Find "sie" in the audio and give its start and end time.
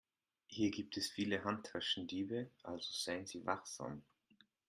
3.27-3.45